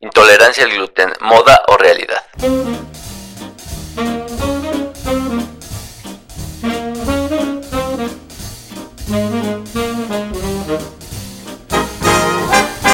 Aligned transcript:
Intolerancia 0.00 0.62
al 0.62 0.70
gluten, 0.70 1.10
moda 1.22 1.60
o 1.66 1.76
realidad. 1.76 2.22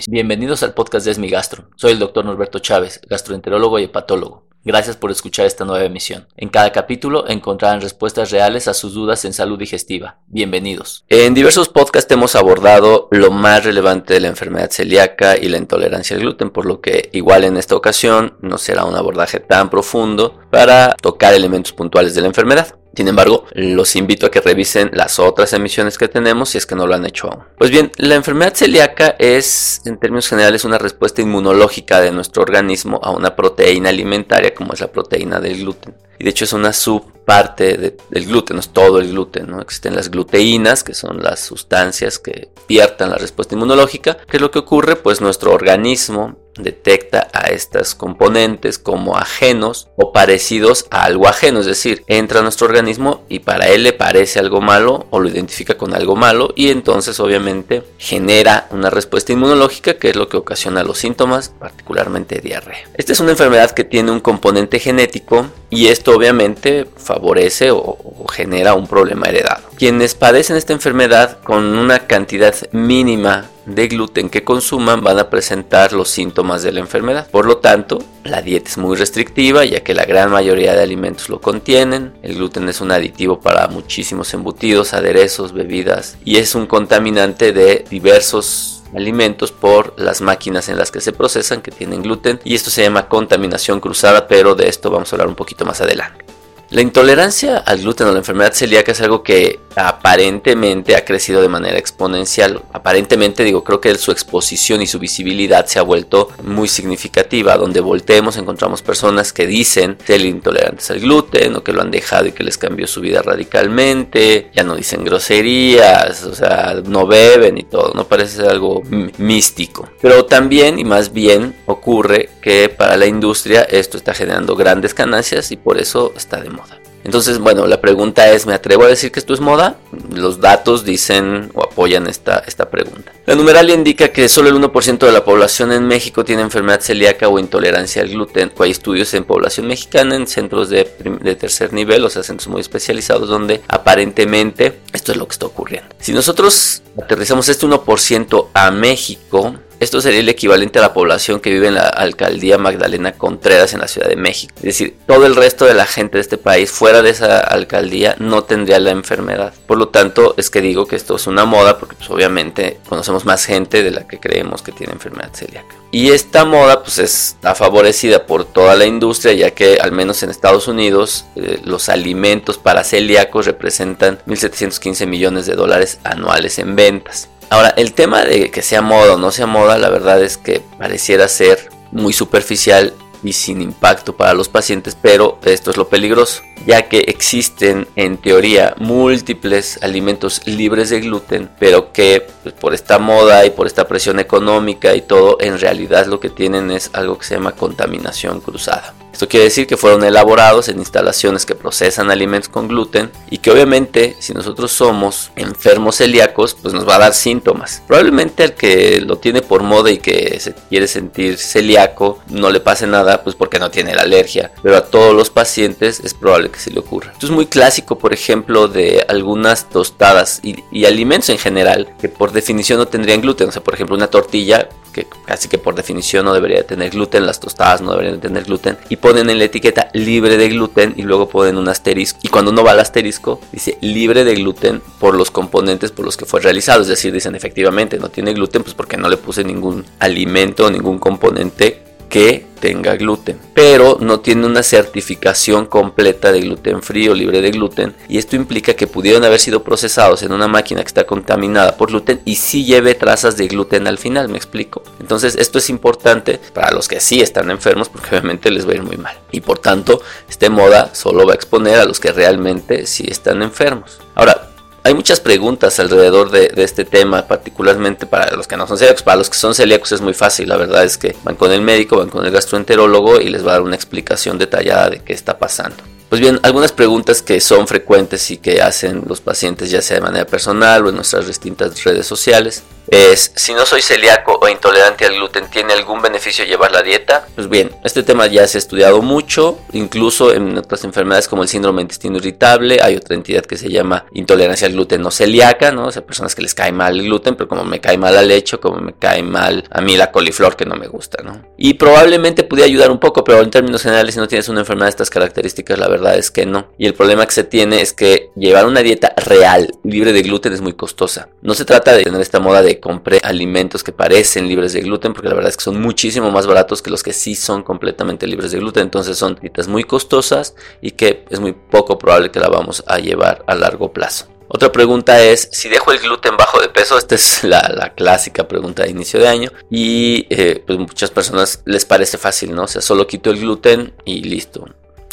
Bienvenidos 0.09 0.62
al 0.62 0.72
podcast 0.72 1.04
de 1.04 1.12
Esmi 1.12 1.29
Gastro. 1.29 1.69
Soy 1.77 1.93
el 1.93 1.98
doctor 1.98 2.25
Norberto 2.25 2.61
Chávez, 2.61 3.03
gastroenterólogo 3.07 3.79
y 3.79 3.84
hepatólogo. 3.84 4.46
Gracias 4.65 4.96
por 4.96 5.11
escuchar 5.11 5.45
esta 5.45 5.67
nueva 5.67 5.85
emisión. 5.85 6.27
En 6.39 6.49
cada 6.49 6.73
capítulo 6.73 7.29
encontrarán 7.29 7.83
respuestas 7.83 8.31
reales 8.31 8.67
a 8.67 8.73
sus 8.73 8.95
dudas 8.95 9.27
en 9.27 9.35
salud 9.35 9.59
digestiva. 9.59 10.17
Bienvenidos. 10.27 11.05
En 11.11 11.35
diversos 11.35 11.69
podcasts 11.69 12.11
hemos 12.11 12.35
abordado 12.35 13.09
lo 13.11 13.31
más 13.31 13.63
relevante 13.64 14.14
de 14.14 14.21
la 14.21 14.29
enfermedad 14.29 14.71
celíaca 14.71 15.37
y 15.37 15.50
la 15.50 15.59
intolerancia 15.59 16.17
al 16.17 16.23
gluten, 16.23 16.49
por 16.49 16.64
lo 16.64 16.81
que 16.81 17.11
igual 17.13 17.45
en 17.45 17.59
esta 17.59 17.77
ocasión 17.77 18.39
no 18.41 18.57
será 18.57 18.87
un 18.87 18.96
abordaje 18.96 19.39
tan 19.39 19.69
profundo 19.69 20.41
para 20.50 20.94
tocar 20.94 21.35
elementos 21.35 21.75
puntuales 21.75 22.14
de 22.14 22.22
la 22.22 22.29
enfermedad. 22.29 22.75
Sin 22.96 23.08
embargo, 23.08 23.46
los 23.53 23.96
invito 23.96 24.26
a 24.26 24.30
que 24.30 24.40
revisen 24.40 24.90
las 24.93 25.18
otras 25.18 25.52
emisiones 25.52 25.98
que 25.98 26.08
tenemos 26.08 26.50
si 26.50 26.58
es 26.58 26.66
que 26.66 26.75
no 26.75 26.86
lo 26.86 26.94
han 26.94 27.07
hecho 27.07 27.29
aún. 27.29 27.44
Pues 27.58 27.71
bien, 27.71 27.90
la 27.96 28.14
enfermedad 28.14 28.54
celíaca 28.54 29.16
es, 29.18 29.82
en 29.85 29.98
términos 29.98 30.29
generales, 30.29 30.64
una 30.64 30.79
respuesta 30.79 31.22
inmunológica 31.22 32.00
de 32.00 32.12
nuestro 32.12 32.42
organismo 32.42 33.00
a 33.02 33.11
una 33.11 33.34
proteína 33.34 33.88
alimentaria 33.88 34.55
como 34.55 34.72
es 34.72 34.80
la 34.80 34.92
proteína 34.92 35.41
del 35.41 35.58
gluten. 35.58 35.94
Y 36.19 36.25
de 36.25 36.30
hecho 36.30 36.44
es 36.44 36.52
una 36.52 36.72
subparte 36.72 37.97
del 38.11 38.27
gluten, 38.27 38.56
no 38.56 38.61
es 38.61 38.69
todo 38.69 39.00
el 39.00 39.08
gluten, 39.08 39.50
¿no? 39.50 39.61
Existen 39.61 39.97
las 39.97 40.11
gluteínas, 40.11 40.84
que 40.84 40.94
son 40.94 41.22
las 41.22 41.41
sustancias 41.41 42.19
que 42.19 42.50
piertan 42.66 43.11
la 43.11 43.16
respuesta 43.16 43.55
inmunológica. 43.55 44.19
¿Qué 44.28 44.36
es 44.36 44.41
lo 44.41 44.50
que 44.50 44.61
ocurre? 44.61 44.94
Pues 44.97 45.20
nuestro 45.20 45.52
organismo 45.52 46.44
detecta 46.56 47.28
a 47.33 47.48
estos 47.48 47.94
componentes 47.94 48.78
como 48.78 49.17
ajenos 49.17 49.89
o 49.97 50.12
parecidos 50.12 50.86
a 50.91 51.05
algo 51.05 51.28
ajeno, 51.28 51.60
es 51.60 51.66
decir, 51.66 52.05
entra 52.06 52.41
a 52.41 52.42
nuestro 52.42 52.66
organismo 52.66 53.22
y 53.28 53.41
para 53.41 53.69
él 53.69 53.83
le 53.83 53.92
parece 53.92 54.38
algo 54.38 54.60
malo 54.60 55.06
o 55.10 55.20
lo 55.20 55.28
identifica 55.28 55.77
con 55.77 55.94
algo 55.94 56.16
malo 56.16 56.52
y 56.55 56.70
entonces 56.70 57.19
obviamente 57.20 57.82
genera 57.98 58.69
una 58.70 58.91
respuesta 58.91 59.32
inmunológica 59.32 59.94
que 59.94 60.10
es 60.10 60.16
lo 60.16 60.28
que 60.28 60.36
ocasiona 60.36 60.84
los 60.84 60.98
síntomas, 60.98 61.50
particularmente 61.58 62.41
diarrea. 62.41 62.88
Esta 62.94 63.12
es 63.12 63.20
una 63.20 63.32
enfermedad 63.32 63.72
que 63.72 63.84
tiene 63.84 64.10
un 64.10 64.20
componente 64.20 64.78
genético 64.78 65.47
y 65.70 65.88
esto 65.88 66.12
obviamente 66.12 66.86
favorece 66.97 67.70
o, 67.70 67.98
genera 68.32 68.75
un 68.75 68.86
problema 68.86 69.27
heredado. 69.27 69.62
Quienes 69.77 70.14
padecen 70.14 70.56
esta 70.56 70.72
enfermedad 70.72 71.38
con 71.42 71.77
una 71.77 72.06
cantidad 72.06 72.55
mínima 72.72 73.50
de 73.66 73.88
gluten 73.88 74.28
que 74.28 74.44
consuman 74.44 75.02
van 75.02 75.18
a 75.18 75.30
presentar 75.30 75.92
los 75.92 76.08
síntomas 76.08 76.62
de 76.62 76.72
la 76.72 76.80
enfermedad. 76.80 77.28
Por 77.30 77.46
lo 77.46 77.58
tanto, 77.58 77.98
la 78.24 78.42
dieta 78.42 78.70
es 78.70 78.78
muy 78.78 78.96
restrictiva 78.96 79.64
ya 79.64 79.80
que 79.80 79.94
la 79.94 80.04
gran 80.04 80.30
mayoría 80.30 80.74
de 80.74 80.82
alimentos 80.82 81.28
lo 81.28 81.40
contienen. 81.40 82.14
El 82.22 82.36
gluten 82.36 82.68
es 82.68 82.80
un 82.80 82.92
aditivo 82.92 83.40
para 83.40 83.68
muchísimos 83.68 84.32
embutidos, 84.34 84.94
aderezos, 84.94 85.52
bebidas 85.52 86.16
y 86.24 86.36
es 86.36 86.54
un 86.54 86.66
contaminante 86.66 87.52
de 87.52 87.84
diversos 87.90 88.82
alimentos 88.94 89.50
por 89.50 89.94
las 89.98 90.20
máquinas 90.20 90.68
en 90.68 90.78
las 90.78 90.90
que 90.90 91.00
se 91.00 91.12
procesan 91.12 91.62
que 91.62 91.72
tienen 91.72 92.02
gluten 92.02 92.40
y 92.44 92.54
esto 92.54 92.70
se 92.70 92.82
llama 92.82 93.08
contaminación 93.08 93.80
cruzada 93.80 94.28
pero 94.28 94.54
de 94.54 94.68
esto 94.68 94.90
vamos 94.90 95.12
a 95.12 95.16
hablar 95.16 95.28
un 95.28 95.34
poquito 95.34 95.64
más 95.64 95.80
adelante. 95.80 96.23
La 96.70 96.80
intolerancia 96.80 97.58
al 97.58 97.80
gluten 97.80 98.08
o 98.08 98.12
la 98.12 98.18
enfermedad 98.18 98.52
celíaca 98.52 98.92
es 98.92 99.00
algo 99.00 99.22
que 99.22 99.60
aparentemente 99.76 100.96
ha 100.96 101.04
crecido 101.04 101.42
de 101.42 101.48
manera 101.48 101.78
exponencial. 101.78 102.62
Aparentemente 102.72 103.44
digo, 103.44 103.64
creo 103.64 103.80
que 103.80 103.94
su 103.96 104.10
exposición 104.10 104.82
y 104.82 104.86
su 104.86 104.98
visibilidad 104.98 105.66
se 105.66 105.78
ha 105.78 105.82
vuelto 105.82 106.30
muy 106.42 106.68
significativa. 106.68 107.56
Donde 107.56 107.80
volteemos 107.80 108.36
encontramos 108.36 108.82
personas 108.82 109.32
que 109.32 109.46
dicen 109.46 109.96
ser 110.04 110.24
intolerantes 110.24 110.90
al 110.90 111.00
gluten 111.00 111.56
o 111.56 111.64
que 111.64 111.72
lo 111.72 111.82
han 111.82 111.90
dejado 111.90 112.26
y 112.26 112.32
que 112.32 112.44
les 112.44 112.58
cambió 112.58 112.86
su 112.86 113.00
vida 113.00 113.22
radicalmente. 113.22 114.50
Ya 114.54 114.64
no 114.64 114.76
dicen 114.76 115.04
groserías, 115.04 116.24
o 116.24 116.34
sea, 116.34 116.80
no 116.84 117.06
beben 117.06 117.58
y 117.58 117.64
todo. 117.64 117.92
No 117.94 118.06
parece 118.06 118.36
ser 118.36 118.50
algo 118.50 118.82
místico. 119.19 119.88
Pero 120.00 120.24
también 120.24 120.78
y 120.78 120.84
más 120.84 121.12
bien 121.12 121.54
ocurre 121.66 122.30
que 122.42 122.69
para 122.69 122.97
la 122.97 123.06
industria 123.06 123.62
esto 123.62 123.97
está 123.97 124.14
generando 124.14 124.56
grandes 124.56 124.94
ganancias 124.94 125.50
y 125.50 125.56
por 125.56 125.78
eso 125.78 126.12
está 126.16 126.41
de 126.41 126.50
moda. 126.50 126.63
Entonces, 127.04 127.38
bueno, 127.38 127.66
la 127.66 127.81
pregunta 127.81 128.31
es, 128.31 128.47
¿me 128.47 128.54
atrevo 128.54 128.84
a 128.84 128.88
decir 128.88 129.12
que 129.12 129.20
esto 129.20 129.34
es 129.34 129.41
moda? 129.41 129.76
Los 130.10 130.41
datos 130.41 130.84
dicen 130.84 131.50
o 131.54 131.62
apoyan 131.62 132.06
esta, 132.06 132.42
esta 132.47 132.70
pregunta. 132.70 133.12
La 133.26 133.34
numeralia 133.34 133.75
indica 133.75 134.09
que 134.09 134.28
solo 134.28 134.48
el 134.48 134.56
1% 134.56 134.98
de 134.98 135.12
la 135.12 135.25
población 135.25 135.72
en 135.72 135.87
México 135.87 136.25
tiene 136.25 136.42
enfermedad 136.42 136.81
celíaca 136.81 137.28
o 137.28 137.38
intolerancia 137.38 138.03
al 138.03 138.09
gluten. 138.09 138.53
Hay 138.59 138.70
estudios 138.70 139.12
en 139.15 139.25
población 139.25 139.66
mexicana 139.66 140.16
en 140.16 140.26
centros 140.26 140.70
de, 140.70 140.91
de 141.20 141.37
tercer 141.37 141.72
nivel, 141.75 142.04
o 142.04 142.10
sea, 142.10 142.22
centros 142.22 142.48
muy 142.48 142.62
especializados, 142.62 143.28
donde 143.28 143.60
aparentemente 143.69 144.81
esto 144.92 145.12
es 145.12 145.19
lo 145.19 145.28
que 145.28 145.32
está 145.32 145.47
ocurriendo. 145.47 145.94
Si 146.00 146.12
nosotros 146.12 146.82
aterrizamos 147.00 147.48
este 147.50 147.66
1% 147.66 148.48
a 148.54 148.71
México, 148.71 149.54
esto 149.84 150.00
sería 150.00 150.21
el 150.21 150.28
equivalente 150.28 150.78
a 150.78 150.83
la 150.83 150.93
población 150.93 151.41
que 151.41 151.50
vive 151.50 151.69
en 151.69 151.75
la 151.75 151.87
alcaldía 151.89 152.59
Magdalena 152.59 153.12
Contreras 153.12 153.72
en 153.75 153.81
la 153.81 153.89
Ciudad 153.89 154.09
de 154.09 154.17
México. 154.17 154.53
Es 154.56 154.62
decir, 154.62 154.97
todo 155.06 155.27
el 155.27 155.37
resto 155.37 155.65
de 155.67 155.75
la 155.75 155.87
gente 155.87 156.19
de 156.19 156.22
este 156.22 156.39
país 156.39 156.71
fuera 156.71 157.03
de 157.03 157.11
esa 157.11 157.39
alcaldía 157.39 158.17
no 158.19 158.45
tendría 158.45 158.81
la 158.81 158.91
enfermedad. 158.91 159.53
Por 159.67 159.78
lo 159.78 159.89
tanto, 159.89 160.34
es 160.37 160.50
que 160.50 160.61
digo 160.61 160.87
que 160.87 160.97
esto 160.97 161.17
es 161.17 161.27
una 161.27 161.45
moda 161.45 161.78
porque 161.78 161.97
pues, 161.97 162.11
obviamente 162.11 162.78
conocemos 162.89 163.25
más 163.25 163.45
gente 163.45 163.83
de 163.83 163.91
la 163.91 164.09
que 164.09 164.19
creemos 164.19 164.62
que 164.62 164.72
tiene 164.72 164.93
enfermedad 164.93 165.31
celíaca. 165.33 165.75
Y 165.91 166.11
esta 166.11 166.45
moda 166.45 166.83
pues 166.83 166.99
está 166.99 167.55
favorecida 167.55 168.27
por 168.27 168.45
toda 168.45 168.75
la 168.75 168.84
industria 168.84 169.33
ya 169.33 169.51
que 169.53 169.78
al 169.81 169.93
menos 169.93 170.22
en 170.22 170.31
Estados 170.31 170.66
Unidos 170.66 171.25
eh, 171.37 171.61
los 171.65 171.89
alimentos 171.89 172.59
para 172.59 172.83
celíacos 172.83 173.47
representan 173.47 174.19
1.715 174.27 175.06
millones 175.06 175.47
de 175.47 175.55
dólares 175.55 176.01
anuales 176.03 176.59
en 176.59 176.75
ventas. 176.75 177.28
Ahora, 177.50 177.75
el 177.77 177.93
tema 177.93 178.25
de 178.25 178.50
que 178.50 178.62
sea 178.62 178.82
moda 178.82 179.15
o 179.15 179.19
no 179.19 179.31
sea 179.31 179.47
moda, 179.47 179.78
la 179.78 179.88
verdad 179.88 180.22
es 180.22 180.37
que 180.37 180.60
pareciera 180.78 181.28
ser 181.28 181.69
muy 181.93 182.12
superficial 182.12 182.93
y 183.25 183.32
sin 183.32 183.62
impacto 183.62 184.16
para 184.16 184.34
los 184.34 184.49
pacientes, 184.49 184.97
pero 185.00 185.38
esto 185.44 185.71
es 185.71 185.77
lo 185.77 185.88
peligroso, 185.88 186.43
ya 186.66 186.88
que 186.88 186.99
existen 186.99 187.88
en 187.97 188.19
teoría 188.19 188.75
múltiples 188.78 189.78
alimentos 189.83 190.43
libres 190.47 190.91
de 190.91 191.00
gluten, 191.00 191.49
pero 191.59 191.93
que 191.93 192.27
pues, 192.43 192.54
por 192.54 192.75
esta 192.75 192.99
moda 192.99 193.47
y 193.47 193.50
por 193.50 193.66
esta 193.66 193.88
presión 193.88 194.21
económica 194.21 194.94
y 194.94 195.00
todo, 195.00 195.38
en 195.41 195.59
realidad 195.59 196.06
lo 196.06 196.21
que 196.21 196.28
tienen 196.31 196.71
es 196.71 196.91
algo 196.93 197.19
que 197.19 197.25
se 197.25 197.34
llama 197.34 197.53
contaminación 197.53 198.41
cruzada. 198.41 198.94
Esto 199.14 199.28
quiere 199.28 199.44
decir 199.44 199.69
que 199.69 199.76
fueron 199.76 200.02
elaborados 200.02 200.69
en 200.69 200.80
instalaciones 200.80 201.47
que 201.47 201.54
procesan 201.54 202.10
alimentos 202.10 202.48
con 202.48 202.66
gluten 202.66 203.12
y 203.30 203.38
que 203.38 203.52
obviamente 203.52 204.16
si 204.19 204.32
nosotros 204.32 204.72
somos 204.72 205.30
enfermos 205.36 205.98
celíacos 205.98 206.54
pues 206.60 206.75
nos 206.75 206.86
va 206.86 206.97
a 206.97 206.98
dar 206.98 207.14
síntomas. 207.14 207.80
Probablemente 207.86 208.42
al 208.42 208.54
que 208.54 209.00
lo 209.00 209.19
tiene 209.19 209.41
por 209.41 209.62
moda 209.62 209.92
y 209.92 209.98
que 209.98 210.41
se 210.41 210.53
quiere 210.69 210.88
sentir 210.88 211.38
celíaco 211.38 212.19
no 212.28 212.50
le 212.50 212.58
pase 212.58 212.88
nada 212.88 213.22
pues 213.22 213.36
porque 213.36 213.60
no 213.60 213.70
tiene 213.70 213.94
la 213.94 214.03
alergia, 214.03 214.50
pero 214.64 214.76
a 214.76 214.86
todos 214.86 215.14
los 215.14 215.30
pacientes 215.30 216.00
es 216.00 216.12
probable 216.12 216.50
que 216.50 216.58
se 216.58 216.72
le 216.72 216.80
ocurra. 216.80 217.12
Esto 217.12 217.26
es 217.26 217.32
muy 217.32 217.47
clásico 217.47 217.97
por 217.97 218.12
ejemplo 218.12 218.66
de 218.66 219.06
algunas 219.08 219.70
tostadas 219.70 220.41
y, 220.42 220.56
y 220.72 220.86
alimentos 220.86 221.28
en 221.28 221.38
general 221.38 221.94
que 222.00 222.08
por 222.08 222.32
definición 222.32 222.80
no 222.80 222.88
tendrían 222.88 223.20
gluten, 223.20 223.48
o 223.48 223.53
sea 223.53 223.62
por 223.62 223.74
ejemplo 223.74 223.94
una 223.94 224.08
tortilla 224.08 224.69
que 224.94 225.06
casi 225.27 225.49
que 225.49 225.59
por 225.59 225.75
definición 225.75 226.25
no 226.25 226.32
debería 226.32 226.66
tener 226.66 226.91
gluten, 226.91 227.27
las 227.27 227.41
tostadas 227.41 227.82
no 227.82 227.91
deberían 227.91 228.21
tener 228.21 228.44
gluten, 228.44 228.78
y 228.88 228.97
ponen 228.97 229.28
en 229.28 229.38
la 229.38 229.44
etiqueta 229.44 229.91
libre 229.93 230.38
de 230.38 230.49
gluten 230.49 230.94
y 230.97 231.03
luego 231.03 231.28
ponen 231.28 231.59
un 231.59 231.69
asterisco. 231.69 232.21
Y 232.22 232.28
cuando 232.28 232.53
uno 232.53 232.65
va 232.65 232.71
al 232.71 232.81
asterisco, 232.81 233.41
dice 233.53 233.77
libre 233.81 234.25
de 234.25 234.34
gluten 234.34 234.81
por 234.99 235.16
los 235.16 235.31
componentes 235.31 235.91
por 235.91 236.04
los 236.04 236.16
que 236.16 236.25
fue 236.25 236.41
realizado. 236.41 236.83
Es 236.83 236.88
decir, 236.88 237.12
dicen 237.12 237.34
efectivamente 237.34 237.99
no 237.99 238.09
tiene 238.09 238.33
gluten, 238.33 238.62
pues 238.62 238.75
porque 238.75 238.97
no 238.97 239.09
le 239.09 239.16
puse 239.16 239.44
ningún 239.44 239.84
alimento, 239.99 240.71
ningún 240.71 240.99
componente 240.99 241.83
que 242.09 242.47
tenga 242.60 242.97
gluten, 242.97 243.39
pero 243.53 243.98
no 244.01 244.21
tiene 244.21 244.47
una 244.47 244.62
certificación 244.62 245.66
completa 245.66 246.33
de 246.33 246.41
gluten 246.41 246.83
frío, 246.83 247.15
libre 247.15 247.42
de 247.42 247.51
gluten, 247.51 247.95
y 248.09 248.16
esto 248.16 248.36
implica 248.36 248.74
que 248.74 248.86
pudieron 248.86 249.22
haber 249.24 249.39
sido 249.39 249.62
procesados 249.62 250.22
en 250.22 250.33
una 250.33 250.48
máquina 250.48 250.80
que 250.80 250.89
está 250.89 251.04
contaminada 251.04 251.77
por 251.77 251.91
gluten 251.91 252.22
y 252.24 252.36
sí 252.36 252.65
lleve 252.65 252.95
trazas 252.95 253.36
de 253.36 253.48
gluten 253.48 253.86
al 253.86 253.98
final, 253.98 254.28
me 254.30 254.39
explico. 254.39 254.83
Entonces, 254.98 255.36
esto 255.36 255.59
es 255.59 255.68
importante 255.68 256.41
para 256.55 256.71
los 256.71 256.89
que 256.89 257.01
sí 257.01 257.21
están 257.21 257.51
enfermos 257.51 257.89
porque 257.89 258.11
obviamente 258.11 258.51
les 258.51 258.67
va 258.67 258.73
a 258.73 258.77
ir 258.77 258.83
muy 258.83 258.97
mal. 258.97 259.19
Y 259.31 259.41
por 259.41 259.59
tanto, 259.59 260.01
esta 260.29 260.49
moda 260.49 260.95
solo 260.95 261.27
va 261.27 261.33
a 261.33 261.37
exponer 261.37 261.79
a 261.79 261.85
los 261.85 262.01
que 262.01 262.12
realmente 262.12 262.87
sí 262.87 263.05
están 263.09 263.43
enfermos. 263.43 263.99
Ahora, 264.15 264.54
hay 264.87 264.93
muchas 264.93 265.19
preguntas 265.19 265.81
alrededor 265.81 266.31
de, 266.31 266.53
este 266.57 266.85
tema, 266.85 267.27
particularmente 267.27 268.05
para 268.05 268.37
los 268.37 268.47
que 268.47 268.57
no 268.57 268.67
son 268.67 268.77
celíacos. 268.77 269.03
Para 269.03 269.17
los 269.17 269.31
que 269.31 269.39
son 269.39 269.55
celíacos 269.55 269.93
es 269.93 270.03
muy 270.03 270.13
fácil, 270.13 270.51
la 270.51 270.59
verdad 270.59 270.85
es 270.85 270.99
que 270.99 271.17
van 271.25 271.37
con 271.37 271.51
el 271.53 271.63
médico, 271.63 271.97
van 271.97 272.11
con 272.11 272.25
el 272.27 272.31
gastroenterólogo 272.31 273.19
y 273.19 273.31
les 273.31 273.45
va 273.45 273.53
a 273.53 273.55
dar 273.55 273.63
una 273.63 273.77
explicación 273.77 274.37
detallada 274.37 274.91
de 274.91 274.99
qué 275.01 275.15
está 275.15 275.39
pasando. 275.39 275.77
Pues 276.11 276.21
bien, 276.21 276.39
algunas 276.43 276.71
preguntas 276.71 277.23
que 277.23 277.41
son 277.41 277.67
frecuentes 277.67 278.31
y 278.31 278.37
que 278.37 278.61
hacen 278.61 279.05
los 279.09 279.23
pacientes 279.23 279.71
ya 279.71 279.81
sea 279.81 279.97
de 279.97 280.03
manera 280.03 280.27
personal 280.27 280.85
o 280.85 280.91
en 280.91 280.97
nuestras 280.97 281.27
distintas 281.27 281.83
redes 281.83 282.07
sociales 282.07 282.63
es 282.89 283.33
si 283.35 283.55
no 283.55 283.67
soy 283.67 283.83
celíaco 283.83 284.39
o 284.41 284.49
intolerante 284.49 285.05
al 285.05 285.15
gluten, 285.15 285.49
¿tiene 285.51 285.73
algún 285.73 286.03
beneficio 286.03 286.45
llevar 286.45 286.73
la 286.73 286.83
dieta? 286.83 287.27
Pues 287.35 287.49
bien, 287.49 287.71
este 287.85 288.03
tema 288.03 288.27
ya 288.27 288.47
se 288.47 288.59
ha 288.59 288.61
estudiado 288.61 289.03
mucho, 289.03 289.59
incluso 289.73 290.33
en 290.33 290.59
otras 290.59 290.85
enfermedades 290.85 291.29
como 291.29 291.43
el 291.43 291.49
síndrome 291.49 291.79
de 291.79 291.83
intestino 291.83 292.19
irritable, 292.19 292.81
hay 292.83 292.97
otra 292.97 293.15
entidad 293.15 293.45
que 293.45 293.57
se 293.57 293.71
llama 293.71 294.07
intolerancia 294.13 294.67
al 294.67 294.75
gluten 294.75 295.03
no 295.03 295.11
celíaca, 295.11 295.73
¿no? 295.73 295.87
O 295.87 295.93
sea, 295.93 296.05
personas 296.05 296.35
que 296.35 296.43
les 296.43 296.55
cae 296.55 296.73
mal 296.73 296.99
el 296.99 297.07
gluten, 297.07 297.37
pero 297.37 297.49
como 297.49 297.65
me 297.65 297.81
cae 297.81 297.99
mal 297.99 298.15
la 298.15 298.23
leche, 298.23 298.59
como 298.59 298.79
me 298.79 298.95
cae 298.95 299.23
mal 299.23 299.65
a 299.71 299.81
mí 299.81 299.97
la 299.97 300.11
coliflor 300.11 300.57
que 300.57 300.65
no 300.65 300.77
me 300.77 300.87
gusta, 300.87 301.23
¿no? 301.23 301.43
Y 301.57 301.75
probablemente 301.75 302.45
pudiera 302.45 302.67
ayudar 302.67 302.91
un 302.91 303.01
poco, 303.01 303.25
pero 303.25 303.41
en 303.41 303.51
términos 303.51 303.83
generales 303.83 304.15
si 304.15 304.21
no 304.21 304.29
tienes 304.29 304.49
una 304.49 304.61
enfermedad 304.61 304.87
de 304.87 304.91
estas 304.91 305.11
características, 305.11 305.79
la 305.79 305.89
verdad 305.89 306.17
es 306.17 306.31
que 306.31 306.47
no. 306.47 306.69
Y 306.79 306.87
el 306.87 306.95
problema 306.95 307.27
que 307.27 307.33
se 307.33 307.45
tiene 307.45 307.81
es 307.81 307.93
que 307.93 308.31
llevar 308.37 308.67
una 308.67 308.81
dieta 308.81 309.13
real, 309.17 309.75
libre 309.83 310.13
de 310.13 310.23
gluten, 310.23 310.53
es 310.53 310.61
muy 310.61 310.75
costosa. 310.75 311.29
No 311.43 311.55
se 311.55 311.65
trata 311.65 311.93
de 311.93 312.05
tener 312.05 312.21
esta 312.21 312.41
moda 312.41 312.63
de 312.63 312.74
comprar 312.81 313.21
alimentos 313.25 313.82
que 313.85 313.93
parecen 313.93 314.49
libres 314.49 314.73
de 314.73 314.81
gluten, 314.81 315.12
porque 315.12 315.29
la 315.29 315.35
verdad 315.35 315.50
es 315.50 315.56
que 315.56 315.65
son 315.65 315.81
muchísimo 315.81 316.31
más 316.31 316.47
baratos 316.47 316.82
que 316.82 316.91
los 316.91 317.03
que 317.03 317.12
sí 317.12 317.35
son 317.35 317.62
completamente 317.62 318.26
libres 318.26 318.53
de 318.53 318.59
gluten. 318.59 318.85
Entonces 318.85 319.17
son 319.17 319.38
dietas 319.41 319.69
muy 319.69 319.85
costosas 319.85 320.55
y 320.81 320.93
que 320.93 321.25
es 321.31 321.41
muy 321.41 321.53
poco 321.53 321.99
probable 321.99 322.31
que 322.31 322.41
la 322.41 322.49
vamos 322.49 322.85
a 322.87 322.99
llevar 322.99 323.44
a 323.47 323.55
largo 323.55 323.93
plazo. 323.93 324.29
Otra 324.49 324.71
pregunta 324.71 325.21
es, 325.21 325.49
si 325.50 325.69
dejo 325.69 325.91
el 325.91 325.99
gluten 325.99 326.37
bajo 326.37 326.61
de 326.61 326.69
peso, 326.69 326.97
esta 326.97 327.15
es 327.15 327.43
la, 327.44 327.93
clásica 327.97 328.47
pregunta 328.47 328.85
de 328.85 328.91
inicio 328.91 329.19
de 329.19 329.27
año 329.27 329.50
y 329.70 330.27
eh, 330.31 330.62
pues 330.65 330.79
muchas 330.79 331.11
personas 331.11 331.62
les 331.65 331.85
parece 331.85 332.19
fácil, 332.19 332.55
¿no? 332.55 332.62
O 332.65 332.69
sea, 332.69 332.82
solo 332.82 333.06
quito 333.06 333.31
el 333.31 333.41
gluten 333.41 333.94
y 334.05 334.23
listo. 334.23 334.65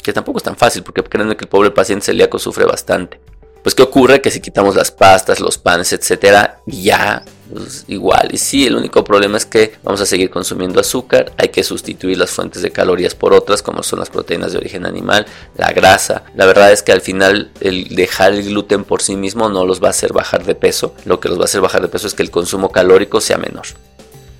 Que 0.04 0.14
tampoco 0.14 0.38
es 0.38 0.44
tan 0.44 0.58
fácil 0.58 0.84
porque 0.84 1.04
creen 1.04 1.30
que 1.36 1.46
el 1.46 1.50
pobre 1.50 1.72
paciente 1.72 2.06
celíaco 2.06 2.38
sufre 2.40 2.66
bastante. 2.66 3.20
Pues 3.64 3.76
qué 3.76 3.84
ocurre 3.84 4.22
que 4.22 4.32
si 4.32 4.42
quitamos 4.42 4.76
las 4.76 4.92
pastas, 4.92 5.40
los 5.40 5.58
panes, 5.58 5.94
etcétera, 5.94 6.60
ya 6.66 7.24
pues, 7.52 7.86
igual. 7.88 8.30
Y 8.32 8.38
sí, 8.38 8.66
el 8.66 8.76
único 8.76 9.04
problema 9.04 9.38
es 9.38 9.46
que 9.46 9.74
vamos 9.84 10.02
a 10.02 10.06
seguir 10.06 10.30
consumiendo 10.30 10.80
azúcar, 10.80 11.32
hay 11.38 11.50
que 11.50 11.64
sustituir 11.64 12.18
las 12.18 12.32
fuentes 12.32 12.62
de 12.62 12.72
calorías 12.72 13.16
por 13.16 13.34
otras, 13.34 13.62
como 13.62 13.84
son 13.84 14.00
las 14.00 14.10
proteínas 14.10 14.52
de 14.52 14.58
origen 14.58 14.86
animal, 14.86 15.26
la 15.58 15.72
grasa. 15.72 16.24
La 16.36 16.46
verdad 16.46 16.72
es 16.72 16.84
que 16.84 16.92
al 16.92 17.02
final 17.02 17.52
el 17.60 17.96
dejar 17.96 18.34
el 18.34 18.44
gluten 18.44 18.84
por 18.84 19.02
sí 19.02 19.16
mismo 19.16 19.50
no 19.50 19.66
los 19.66 19.82
va 19.82 19.88
a 19.88 19.92
hacer 19.92 20.14
bajar 20.14 20.46
de 20.46 20.56
peso, 20.56 20.96
lo 21.06 21.20
que 21.20 21.30
los 21.30 21.38
va 21.38 21.44
a 21.44 21.46
hacer 21.46 21.62
bajar 21.62 21.82
de 21.82 21.88
peso 21.88 22.08
es 22.08 22.14
que 22.14 22.24
el 22.24 22.32
consumo 22.32 22.72
calórico 22.72 23.22
sea 23.22 23.38
menor. 23.38 23.68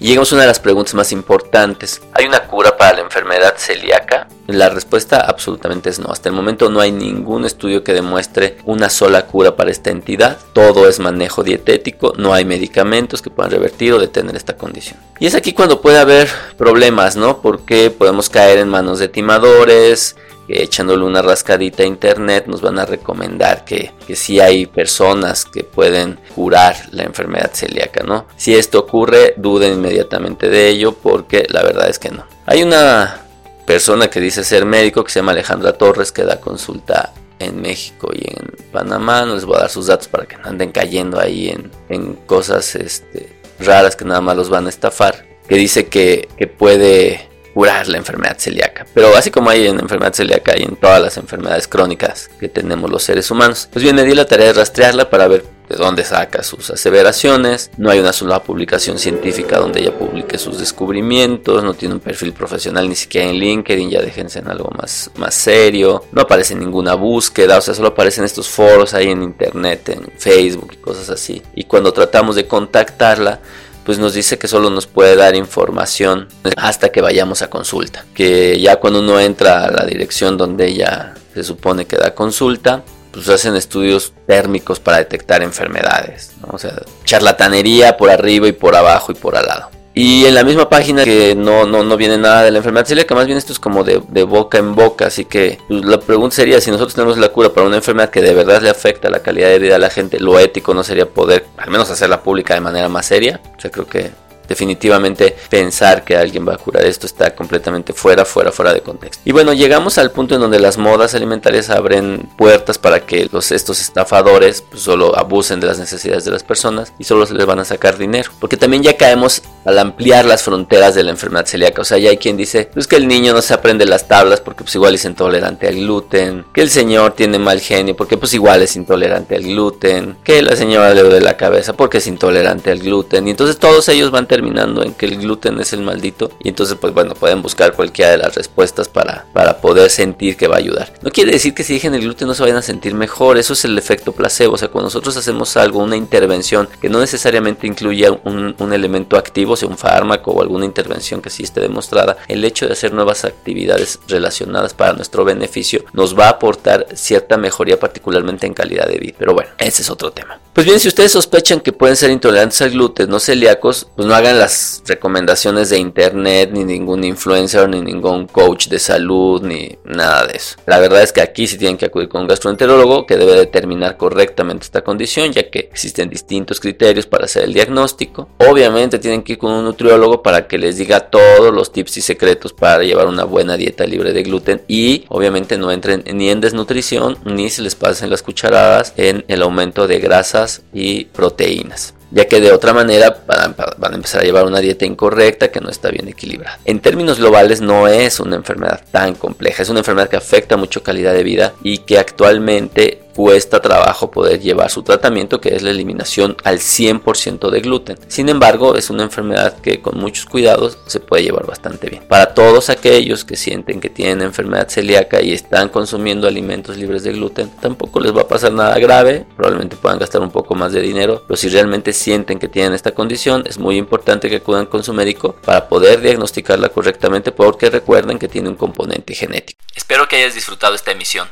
Y 0.02 0.08
llegamos 0.08 0.32
a 0.32 0.36
una 0.36 0.46
de 0.46 0.48
las 0.48 0.60
preguntas 0.60 0.96
más 0.96 1.12
importantes. 1.12 2.02
¿Hay 2.14 2.26
una 2.26 2.48
cura 2.48 2.76
para 2.76 2.94
la 2.94 3.02
enfermedad 3.02 3.54
celíaca? 3.58 4.28
La 4.48 4.68
respuesta 4.68 5.22
absolutamente 5.22 5.92
es 5.92 6.00
no. 6.00 6.12
Hasta 6.12 6.28
el 6.28 6.34
momento 6.34 6.72
no 6.72 6.80
hay 6.80 6.92
ningún 6.92 7.46
estudio 7.46 7.84
que 7.84 7.94
demuestre 7.94 8.58
una 8.66 8.90
sola 8.90 9.28
cura 9.28 9.56
para 9.56 9.70
esta 9.70 9.92
entidad. 9.92 10.40
Todo 10.54 10.90
es 10.90 11.00
manejo 11.00 11.44
dietético, 11.44 12.14
no 12.18 12.34
hay 12.34 12.46
medicamentos 12.46 13.22
que 13.22 13.30
puedan 13.30 13.52
revertir 13.52 13.94
o 13.94 14.00
detener 14.00 14.36
esta 14.36 14.58
condición. 14.58 15.00
Y 15.20 15.28
es 15.28 15.36
aquí 15.36 15.54
cuando 15.54 15.82
puede 15.82 16.00
haber 16.00 16.28
problemas, 16.58 17.16
¿no? 17.16 17.40
Porque 17.40 17.92
podemos 17.92 18.28
caer 18.28 18.58
en 18.58 18.70
manos 18.70 18.98
de 18.98 19.08
timadores, 19.08 20.16
echándole 20.54 21.04
una 21.04 21.22
rascadita 21.22 21.84
a 21.84 21.86
internet 21.86 22.46
nos 22.48 22.62
van 22.62 22.80
a 22.80 22.86
recomendar 22.86 23.66
que, 23.66 23.92
que 24.06 24.16
sí 24.16 24.40
hay 24.40 24.66
personas 24.66 25.46
que 25.46 25.64
pueden 25.64 26.20
curar 26.36 26.76
la 26.92 27.04
enfermedad 27.04 27.52
celíaca, 27.54 28.04
¿no? 28.04 28.26
Si 28.38 28.56
esto 28.56 28.80
ocurre, 28.80 29.34
duden 29.38 29.74
inmediatamente 29.74 30.50
de 30.50 30.68
ello 30.68 30.94
porque 30.94 31.46
la 31.50 31.64
verdad 31.64 31.90
es 31.90 32.00
que 32.00 32.10
no. 32.10 32.26
Hay 32.46 32.64
una 32.64 33.26
persona 33.66 34.10
que 34.10 34.20
dice 34.20 34.44
ser 34.44 34.66
médico 34.66 35.04
que 35.04 35.12
se 35.12 35.20
llama 35.20 35.32
Alejandra 35.32 35.74
Torres 35.74 36.12
que 36.12 36.24
da 36.24 36.40
consulta 36.40 37.14
en 37.40 37.62
México 37.62 38.12
y 38.14 38.30
en 38.30 38.48
Panamá. 38.72 39.26
No 39.26 39.36
les 39.36 39.46
voy 39.46 39.58
a 39.58 39.62
dar 39.62 39.70
sus 39.70 39.88
datos 39.88 40.08
para 40.08 40.26
que 40.26 40.38
no 40.38 40.50
anden 40.50 40.72
cayendo 40.72 41.20
ahí 41.20 41.50
en, 41.50 41.72
en 41.90 42.14
cosas 42.14 42.76
este, 42.76 43.42
raras 43.60 43.96
que 43.96 44.06
nada 44.06 44.22
más 44.22 44.36
los 44.36 44.50
van 44.50 44.66
a 44.66 44.70
estafar. 44.70 45.26
Que 45.48 45.56
dice 45.56 45.88
que, 45.88 46.30
que 46.38 46.48
puede 46.48 47.31
curar 47.54 47.88
la 47.88 47.98
enfermedad 47.98 48.38
celíaca. 48.38 48.86
Pero 48.94 49.16
así 49.16 49.32
como 49.32 49.50
hay 49.50 49.68
en 49.68 49.80
enfermedad 49.80 50.14
celíaca 50.14 50.58
y 50.58 50.64
en 50.64 50.76
todas 50.76 51.02
las 51.02 51.18
enfermedades 51.18 51.68
crónicas 51.68 52.30
que 52.40 52.50
tenemos 52.50 52.90
los 52.90 53.04
seres 53.04 53.30
humanos. 53.32 53.70
Pues 53.72 53.84
bien, 53.84 53.96
me 53.96 54.04
di 54.04 54.14
la 54.16 54.26
tarea 54.26 54.48
de 54.48 54.54
rastrearla 54.54 55.10
para 55.10 55.28
ver 55.28 55.44
de 55.72 55.78
dónde 55.78 56.04
saca 56.04 56.44
sus 56.44 56.70
aseveraciones. 56.70 57.72
No 57.78 57.90
hay 57.90 58.00
una 58.00 58.14
sola 58.14 58.44
publicación 58.44 59.00
científica 59.00 59.58
donde 59.58 59.80
ella 59.80 59.98
publique 59.98 60.38
sus 60.38 60.60
descubrimientos. 60.60 61.64
No 61.64 61.74
tiene 61.74 61.96
un 61.96 62.02
perfil 62.02 62.34
profesional 62.34 62.90
ni 62.90 62.96
siquiera 62.96 63.30
en 63.30 63.38
LinkedIn. 63.38 63.90
Ya 63.90 64.02
déjense 64.02 64.40
en 64.40 64.50
algo 64.50 64.70
más, 64.78 65.12
más 65.16 65.34
serio. 65.34 66.04
No 66.12 66.24
aparece 66.24 66.56
ninguna 66.56 66.96
búsqueda. 66.96 67.58
O 67.58 67.62
sea, 67.62 67.74
solo 67.74 67.90
aparecen 67.90 68.26
estos 68.26 68.50
foros 68.50 68.94
ahí 68.94 69.10
en 69.10 69.24
internet, 69.24 69.90
en 69.90 70.12
Facebook 70.18 70.74
y 70.74 70.78
cosas 70.78 71.10
así. 71.10 71.42
Y 71.56 71.64
cuando 71.64 71.94
tratamos 71.94 72.36
de 72.36 72.48
contactarla, 72.48 73.40
pues 73.86 74.00
nos 74.00 74.14
dice 74.14 74.38
que 74.38 74.48
solo 74.48 74.70
nos 74.70 74.88
puede 74.88 75.16
dar 75.16 75.36
información 75.36 76.28
hasta 76.58 76.90
que 76.90 77.02
vayamos 77.02 77.42
a 77.42 77.50
consulta. 77.50 78.06
Que 78.14 78.60
ya 78.60 78.78
cuando 78.78 79.00
uno 79.00 79.20
entra 79.20 79.66
a 79.66 79.72
la 79.72 79.86
dirección 79.86 80.38
donde 80.38 80.68
ella 80.68 81.16
se 81.34 81.44
supone 81.44 81.86
que 81.86 81.98
da 81.98 82.14
consulta, 82.14 82.84
pues 83.12 83.28
hacen 83.30 83.56
estudios 83.56 84.14
térmicos 84.28 84.80
para 84.80 84.98
detectar 84.98 85.44
enfermedades. 85.44 86.32
O 86.50 86.58
sea, 86.58 86.82
charlatanería 87.04 87.98
por 87.98 88.10
arriba 88.10 88.48
y 88.48 88.54
por 88.54 88.76
abajo 88.76 89.12
y 89.12 89.16
por 89.16 89.36
al 89.36 89.48
lado. 89.48 89.81
Y 89.94 90.26
en 90.26 90.36
la 90.36 90.44
misma 90.44 90.70
página 90.70 91.04
que 91.04 91.36
no, 91.36 91.66
no, 91.66 91.84
no 91.84 91.98
viene 91.98 92.18
nada 92.18 92.44
de 92.44 92.52
la 92.52 92.60
enfermedad 92.60 92.86
celíaca, 92.86 93.14
más 93.14 93.26
bien 93.26 93.38
esto 93.38 93.52
es 93.52 93.60
como 93.60 93.84
de, 93.84 93.98
boca 94.24 94.58
en 94.58 94.74
boca. 94.74 95.08
Así 95.08 95.26
que 95.26 95.60
pues, 95.68 95.84
la 95.84 96.00
pregunta 96.00 96.36
sería, 96.36 96.62
si 96.62 96.72
nosotros 96.72 96.96
tenemos 96.96 97.18
la 97.18 97.30
cura 97.30 97.50
para 97.50 97.68
una 97.68 97.78
enfermedad 97.78 98.10
que 98.10 98.22
de 98.22 98.34
verdad 98.34 98.62
le 98.62 98.70
afecta 98.70 99.10
la 99.10 99.20
calidad 99.20 99.50
de 99.50 99.60
vida 99.60 99.76
a 99.76 99.80
la 99.80 99.90
gente, 99.90 100.20
lo 100.20 100.40
ético 100.40 100.74
no 100.74 100.84
sería 100.84 101.08
poder 101.08 101.46
al 101.58 101.70
menos 101.70 101.90
hacerla 101.90 102.22
pública 102.22 102.54
de 102.54 102.62
manera 102.62 102.88
más 102.88 103.06
seria. 103.06 103.42
O 103.58 103.60
sea, 103.60 103.70
creo 103.70 103.86
que 103.86 104.12
definitivamente 104.52 105.34
pensar 105.50 106.04
que 106.04 106.18
alguien 106.18 106.46
va 106.46 106.56
a 106.56 106.58
curar 106.58 106.86
esto 106.86 107.06
está 107.06 107.34
completamente 107.34 107.94
fuera, 107.94 108.26
fuera, 108.26 108.52
fuera 108.52 108.74
de 108.74 108.82
contexto. 108.82 109.22
Y 109.24 109.32
bueno, 109.32 109.54
llegamos 109.54 109.98
al 109.98 110.12
punto 110.12 110.36
en 110.36 110.42
donde 110.42 110.60
las 110.60 110.78
modas 110.78 111.16
alimentarias 111.16 111.70
abren 111.70 112.30
puertas 112.38 112.78
para 112.78 113.06
que 113.06 113.30
los, 113.32 113.52
estos 113.54 113.80
estafadores 113.80 114.64
pues, 114.70 114.82
solo 114.84 115.18
abusen 115.18 115.62
de 115.62 115.68
las 115.68 115.80
necesidades 115.80 116.26
de 116.26 116.32
las 116.32 116.44
personas 116.44 116.92
y 117.00 117.06
solo 117.06 117.26
se 117.26 117.34
les 117.34 117.46
van 117.46 117.60
a 117.60 117.66
sacar 117.66 117.98
dinero. 117.98 118.32
Porque 118.42 118.58
también 118.58 118.84
ya 118.84 118.98
caemos 118.98 119.42
al 119.66 119.80
ampliar 119.80 120.26
las 120.26 120.44
fronteras 120.44 120.96
de 120.96 121.04
la 121.04 121.12
enfermedad 121.12 121.46
celíaca. 121.46 121.82
O 121.82 121.86
sea, 121.86 121.98
ya 121.98 122.10
hay 122.10 122.18
quien 122.18 122.38
dice, 122.38 122.70
pues 122.74 122.88
que 122.88 122.96
el 122.96 123.08
niño 123.08 123.34
no 123.34 123.42
se 123.42 123.54
aprende 123.54 123.86
las 123.86 124.08
tablas 124.08 124.42
porque 124.42 124.64
pues 124.64 124.76
igual 124.76 124.96
es 124.96 125.06
intolerante 125.06 125.68
al 125.68 125.76
gluten, 125.76 126.46
que 126.54 126.62
el 126.62 126.70
señor 126.70 127.14
tiene 127.14 127.40
mal 127.40 127.60
genio 127.60 127.96
porque 127.96 128.18
pues 128.18 128.34
igual 128.34 128.62
es 128.62 128.76
intolerante 128.76 129.36
al 129.36 129.44
gluten, 129.44 130.18
que 130.24 130.42
la 130.42 130.56
señora 130.56 130.94
le 130.94 131.02
duele 131.02 131.22
la 131.22 131.38
cabeza 131.38 131.74
porque 131.74 132.00
es 132.00 132.08
intolerante 132.08 132.72
al 132.72 132.80
gluten. 132.80 133.28
Y 133.28 133.32
entonces 133.32 133.58
todos 133.58 133.88
ellos 133.90 134.12
van 134.12 134.28
terminando 134.28 134.84
en 134.84 134.94
que 134.94 135.06
el 135.06 135.18
gluten 135.18 135.60
es 135.60 135.74
el 135.74 135.82
maldito. 135.82 136.32
Y 136.44 136.50
entonces 136.50 136.78
pues 136.80 136.94
bueno, 136.94 137.14
pueden 137.14 137.42
buscar 137.42 137.74
cualquiera 137.74 138.12
de 138.12 138.18
las 138.18 138.36
respuestas 138.36 138.88
para, 138.88 139.26
para 139.34 139.62
poder 139.62 139.90
sentir 139.90 140.38
que 140.38 140.48
va 140.48 140.56
a 140.56 140.60
ayudar. 140.60 140.94
No 141.02 141.12
quiere 141.12 141.32
decir 141.32 141.54
que 141.54 141.64
si 141.64 141.74
dejen 141.74 141.94
el 141.96 142.02
gluten 142.02 142.28
no 142.28 142.34
se 142.34 142.42
vayan 142.44 142.58
a 142.58 142.62
sentir 142.62 142.94
mejor, 142.94 143.38
eso 143.38 143.54
es 143.54 143.66
el 143.66 143.78
efecto 143.78 144.12
placebo. 144.12 144.56
O 144.56 144.58
sea, 144.58 144.70
cuando 144.70 144.88
nosotros 144.88 145.16
hacemos 145.18 145.56
algo, 145.58 145.80
una 145.80 145.96
intervención 145.96 146.68
que 146.82 146.90
no 146.90 147.00
necesariamente 147.00 147.68
incluye 147.68 148.10
un, 148.10 148.56
un 148.58 148.74
elemento 148.74 149.18
activo, 149.18 149.51
sea 149.56 149.70
un 149.70 149.78
fármaco 149.78 150.32
o 150.32 150.42
alguna 150.42 150.66
intervención 150.66 151.22
que 151.22 151.30
sí 151.30 151.44
esté 151.44 151.62
demostrada, 151.62 152.18
el 152.28 152.44
hecho 152.44 152.68
de 152.68 152.74
hacer 152.74 152.94
nuevas 152.94 153.26
actividades 153.26 154.00
relacionadas 154.08 154.74
para 154.74 154.94
nuestro 154.94 155.26
beneficio 155.26 155.84
nos 155.94 156.18
va 156.18 156.26
a 156.26 156.32
aportar 156.32 156.88
cierta 156.94 157.38
mejoría 157.38 157.80
particularmente 157.80 158.48
en 158.48 158.54
calidad 158.54 158.88
de 158.88 158.98
vida. 158.98 159.16
Pero 159.18 159.34
bueno, 159.34 159.52
ese 159.58 159.82
es 159.82 159.90
otro 159.90 160.12
tema. 160.12 160.40
Pues 160.54 160.66
bien, 160.68 160.82
si 160.82 160.90
ustedes 160.90 161.14
sospechan 161.14 161.62
que 161.62 161.72
pueden 161.72 161.96
ser 161.96 162.12
intolerantes 162.12 162.62
al 162.62 162.72
gluten, 162.72 163.10
no 163.10 163.22
celíacos, 163.22 163.88
pues 163.96 164.06
no 164.06 164.14
hagan 164.14 164.38
las 164.38 164.84
recomendaciones 164.86 165.70
de 165.70 165.78
internet, 165.78 166.50
ni 166.52 166.66
ningún 166.66 167.06
influencer, 167.06 167.70
ni 167.70 167.80
ningún 167.80 168.28
coach 168.28 168.68
de 168.68 168.78
salud, 168.78 169.42
ni 169.42 169.78
nada 169.86 170.28
de 170.28 170.36
eso. 170.36 170.58
La 170.66 170.80
verdad 170.80 171.04
es 171.04 171.14
que 171.14 171.22
aquí 171.22 171.48
sí 171.48 171.58
tienen 171.58 171.78
que 171.78 171.86
acudir 171.86 172.10
con 172.10 172.22
un 172.22 172.28
gastroenterólogo 172.28 173.06
que 173.06 173.16
debe 173.16 173.36
determinar 173.36 173.96
correctamente 173.96 174.66
esta 174.66 174.82
condición, 174.82 175.32
ya 175.32 175.50
que 175.50 175.60
existen 175.60 176.10
distintos 176.10 176.60
criterios 176.60 177.06
para 177.06 177.26
hacer 177.26 177.46
el 177.46 177.54
diagnóstico. 177.54 178.28
Obviamente 178.40 179.00
tienen 179.00 179.24
que 179.24 179.34
ir 179.34 179.38
con 179.42 179.52
un 179.54 179.66
nutriólogo 179.66 180.22
para 180.22 180.48
que 180.48 180.60
les 180.60 180.78
diga 180.78 181.00
todos 181.00 181.52
los 181.52 181.72
tips 181.72 181.98
y 181.98 182.02
secretos 182.02 182.54
para 182.54 182.84
llevar 182.84 183.08
una 183.08 183.24
buena 183.24 183.58
dieta 183.58 183.86
libre 183.86 184.14
de 184.14 184.22
gluten 184.22 184.62
y 184.68 185.06
obviamente 185.10 185.58
no 185.58 185.72
entren 185.72 186.04
ni 186.14 186.30
en 186.30 186.42
desnutrición 186.42 187.18
ni 187.26 187.50
se 187.50 187.64
les 187.64 187.74
pasen 187.74 188.12
las 188.12 188.22
cucharadas 188.22 188.94
en 188.98 189.26
el 189.28 189.42
aumento 189.42 189.88
de 189.88 190.00
grasa 190.00 190.46
y 190.72 191.06
proteínas 191.06 191.96
ya 192.12 192.26
que 192.26 192.42
de 192.42 192.52
otra 192.52 192.74
manera 192.74 193.24
van, 193.26 193.56
a 193.58 193.96
empezar 193.96 194.22
a 194.22 194.26
llevar 194.26 194.46
una 194.46 194.60
dieta 194.60 194.86
incorrecta 194.86 195.50
que 195.50 195.62
no 195.62 195.70
está 195.70 195.90
bien 195.90 196.08
equilibrada. 196.10 196.60
En 196.66 196.82
términos 196.82 197.20
globales 197.20 197.62
no 197.62 197.88
es 197.88 198.20
una 198.20 198.36
enfermedad 198.36 198.82
tan 198.92 199.16
compleja, 199.16 199.64
es 199.64 199.70
una 199.70 199.80
enfermedad 199.80 200.10
que 200.10 200.18
afecta 200.18 200.58
mucho 200.58 200.84
calidad 200.84 201.14
de 201.14 201.24
vida 201.24 201.54
y 201.64 201.80
que 201.80 201.98
actualmente 201.98 203.01
cuesta 203.16 203.62
trabajo 203.62 204.12
poder 204.12 204.40
llevar 204.40 204.70
su 204.70 204.84
tratamiento, 204.84 205.42
que 205.42 205.56
es 205.56 205.62
la 205.62 205.72
eliminación 205.72 206.38
al 206.44 206.60
100% 206.60 207.50
de 207.50 207.60
gluten. 207.62 207.98
Sin 208.08 208.30
embargo, 208.30 208.76
es 208.76 208.90
una 208.90 209.04
enfermedad 209.04 209.60
que 209.60 209.82
con 209.82 209.98
muchos 209.98 210.26
cuidados 210.26 210.78
se 210.88 211.00
puede 211.00 211.24
llevar 211.24 211.46
bastante 211.46 211.90
bien. 211.90 212.04
Para 212.08 212.34
todos 212.34 212.70
aquellos 212.70 213.26
que 213.26 213.36
sienten 213.36 213.80
que 213.80 213.90
tienen 213.90 214.22
enfermedad 214.22 214.70
celíaca 214.70 215.22
y 215.22 215.34
están 215.34 215.70
consumiendo 215.70 216.28
alimentos 216.28 216.78
libres 216.78 217.04
de 217.04 217.14
gluten, 217.14 217.50
tampoco 217.62 218.00
les 218.00 218.16
va 218.16 218.22
a 218.22 218.28
pasar 218.28 218.54
nada 218.54 218.78
grave, 218.80 219.26
probablemente 219.36 219.76
puedan 219.76 220.00
gastar 220.00 220.22
un 220.22 220.32
poco 220.32 220.56
más 220.56 220.72
de 220.72 220.82
dinero, 220.82 221.24
pero 221.28 221.38
si 221.38 221.50
realmente 221.50 221.94
sienten 221.94 222.40
que 222.40 222.48
tienen 222.48 222.74
esta 222.74 222.92
condición, 222.92 223.44
es 223.46 223.58
muy 223.58 223.78
importante 223.78 224.30
que 224.30 224.38
acudan 224.38 224.66
con 224.66 224.84
su 224.84 224.94
médico 224.94 225.36
para 225.46 225.68
poder 225.68 226.02
diagnosticarla 226.02 226.70
correctamente 226.70 227.32
porque 227.32 227.70
recuerden 227.70 228.20
que 228.20 228.28
tiene 228.28 228.50
un 228.50 228.56
componente 228.56 229.14
genético. 229.14 229.60
Espero 229.76 230.08
que 230.08 230.18
hayas 230.18 230.36
disfrutado 230.36 230.76
esta 230.76 230.92
emisión. 230.92 231.28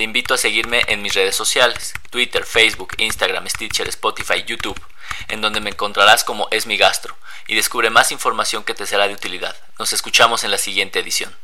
Te 0.00 0.04
invito 0.04 0.32
a 0.32 0.38
seguirme 0.38 0.82
en 0.88 1.02
mis 1.02 1.12
redes 1.12 1.36
sociales, 1.36 1.92
Twitter, 2.08 2.46
Facebook, 2.46 2.94
Instagram, 2.96 3.46
Stitcher, 3.46 3.86
Spotify, 3.88 4.42
YouTube, 4.46 4.80
en 5.28 5.42
donde 5.42 5.60
me 5.60 5.68
encontrarás 5.68 6.24
como 6.24 6.48
Es 6.50 6.64
mi 6.64 6.78
gastro 6.78 7.14
y 7.46 7.54
descubre 7.54 7.90
más 7.90 8.10
información 8.10 8.64
que 8.64 8.72
te 8.72 8.86
será 8.86 9.08
de 9.08 9.12
utilidad. 9.12 9.54
Nos 9.78 9.92
escuchamos 9.92 10.42
en 10.42 10.52
la 10.52 10.56
siguiente 10.56 11.00
edición. 11.00 11.36